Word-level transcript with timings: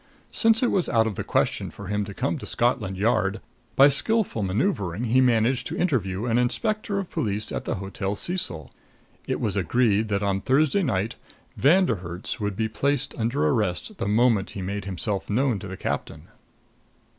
Since 0.31 0.63
it 0.63 0.71
was 0.71 0.89
out 0.89 1.05
of 1.05 1.13
the 1.13 1.23
question 1.23 1.69
for 1.69 1.85
him 1.85 2.05
to 2.05 2.13
come 2.15 2.39
to 2.39 2.47
Scotland 2.47 2.97
Yard, 2.97 3.39
by 3.75 3.87
skillful 3.87 4.41
maneuvering 4.41 5.03
he 5.03 5.21
managed 5.21 5.67
to 5.67 5.77
interview 5.77 6.25
an 6.25 6.39
inspector 6.39 6.97
of 6.97 7.11
police 7.11 7.51
at 7.51 7.65
the 7.65 7.75
Hotel 7.75 8.15
Cecil. 8.15 8.73
It 9.27 9.39
was 9.39 9.55
agreed 9.55 10.07
that 10.07 10.23
on 10.23 10.41
Thursday 10.41 10.81
night 10.81 11.17
Von 11.55 11.85
der 11.85 11.97
Herts 11.97 12.39
would 12.39 12.55
be 12.55 12.67
placed 12.67 13.13
under 13.15 13.45
arrest 13.45 13.99
the 13.99 14.07
moment 14.07 14.49
he 14.57 14.63
made 14.63 14.85
himself 14.85 15.29
known 15.29 15.59
to 15.59 15.67
the 15.67 15.77
captain." 15.77 16.29